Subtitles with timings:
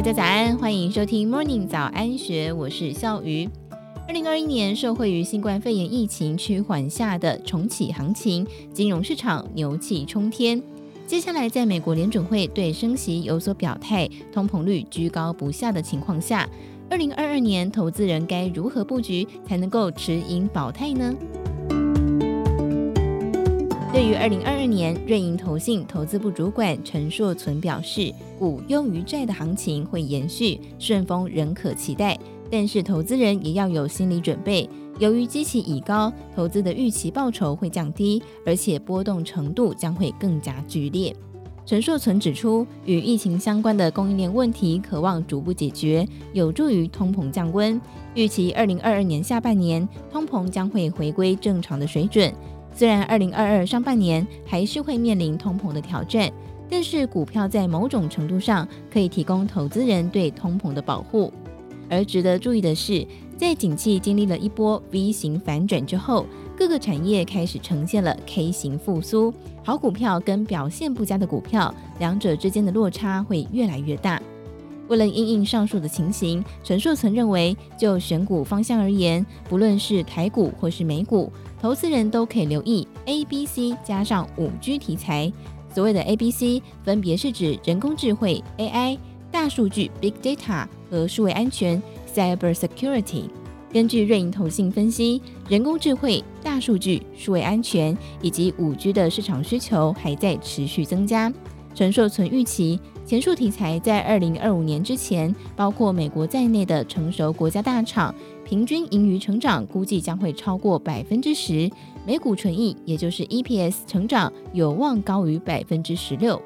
[0.00, 3.46] 大家早安，欢迎收听 Morning 早安学，我是笑鱼。
[4.08, 10.62] 二零二一年受惠于新冠肺炎疫情趋缓下的重启行情，金融市场牛气冲天。
[11.06, 16.48] 接下来，在美国联准会对升息有所表态，通膨率居高不下的情况下，
[16.88, 21.14] 二零二二年投资人该如何布局才能够持盈保泰呢？
[23.92, 32.16] 对于二零二二年，瑞银投信投资部主管陈硕存表示，股优于债的行情会延续，顺风仍可期待。
[32.48, 34.68] 但是投资人也要有心理准备，
[35.00, 41.14] 由于基期已高，投资的预期报酬会降低，而且波动程度将会更加剧烈。
[41.66, 47.80] 陈硕存指出，与疫情相关的供应链问题可望逐步解决，有助于通膨降温。
[48.14, 52.32] 预期二零二二年下半年通膨将会回归正常的水准。
[52.74, 56.30] 虽然二零二二上半年还是会面临通膨的挑战，
[56.68, 61.32] 但是股票在某种程度上可以提供投资人对通膨的保护。
[61.90, 63.04] 而值得注意的是，
[63.36, 66.24] 在景气经历了一波 V 型反转之后，
[66.56, 69.34] 各个产业开始呈现了 K 型复苏。
[69.64, 74.22] 好股票跟表现不佳的股票，两者之间的落差会越来越大。
[74.90, 81.32] 为了因应上述的情形，陈硕曾认为，就选股方向而言，不论是台股或是美股，
[81.62, 85.32] 投资人都可以留意 A、B、C 加上五 G 题材。
[85.72, 88.98] 所谓的 A、B、C 分别是指人工智慧 AI、
[89.30, 91.80] 大数据 Big Data 和数位安全
[92.12, 93.26] Cyber Security。
[93.72, 101.32] 根据瑞银投信分析，人工智慧、大数据、数位安全以及五 G 的市场需求还在持续增加。
[101.72, 111.70] 陈硕存预期，前述题材在二零二五年之前，包括美国在内的成熟国家大厂，平均盈余成长估计将会超过百分之十，
[112.04, 116.40] 每股纯益也就是 EPS 成长有望高于百分之十六。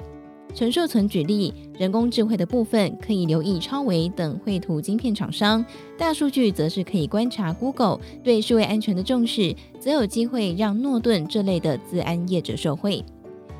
[0.54, 5.64] 陈硕存举例，人工智慧的部分可以留意超维等绘图晶片厂商，
[5.98, 13.04] 大数据则是可以观察 Google 对数位安全的重视，则有机会让诺顿这类的资安业者受惠。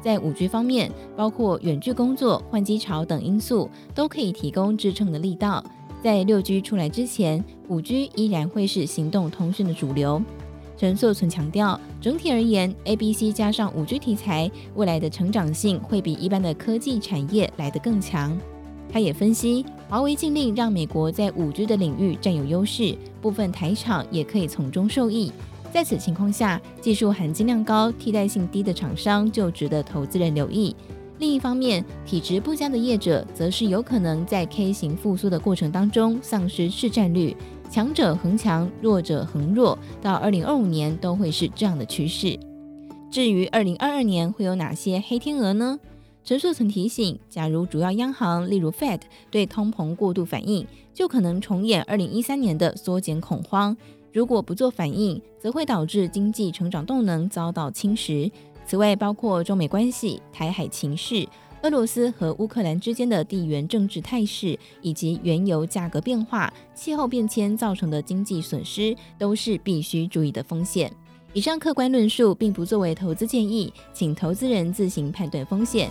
[0.04, 5.64] 在五 G 方面，包括远距工作、换机潮等因素，都可以提供支撑的力道。
[6.02, 10.22] 在六 G 出来之前，五 G 依然会是行动通讯的主流。
[10.76, 18.38] 陈硕存强调，整体而言，A、B、C 加上五 G 题材，未来的成长性会比一般的科技产业来得更强。
[18.92, 25.32] 他也分析，华为禁令让美国在五 G 的领域占有优势，部分台厂也可以从中受益。
[25.74, 30.72] 在此情况下，技术含金量高、替代性低的厂商就值得投资人留意。
[31.18, 37.36] 另一方面，体质不佳的业者则是有可能在 K 型复苏的过程当中丧失市占率，
[37.68, 42.38] 强者恒强，弱者恒弱，到二零二五年都会是这样的趋势。
[43.10, 45.80] 至于二零二二年会有哪些黑天鹅呢？
[46.24, 53.76] 陈硕曾提醒，假如主要央行例如 Fed 对通膨过度反应，就可能重演二零一三年的缩减恐慌。
[54.10, 58.30] 如果不做反应，则会导致经济成长动能遭到侵蚀。
[58.64, 61.28] 此外，包括中美关系、台海情势、
[61.62, 70.90] 俄罗斯和乌克兰之间的地缘政治态势，以及原油价格变化、气候变迁造成的经济损失，都是必须注意的风险。
[71.34, 75.90] 以上客观论述并不作为投资建议，请投资人自行判断风险。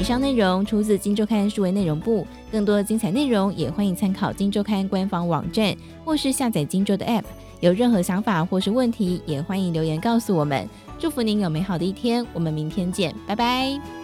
[0.00, 5.72] 以上内容出自《金周刊》数位内容部，更多精彩内容也欢迎参考《金周刊》官方网站
[6.04, 7.22] 或是下载《金周》的 App。
[7.60, 10.68] 有任何想法或是问题，也欢迎留言告诉我们。
[10.98, 14.01] 祝福您有美好的一天，我们明天见，拜拜。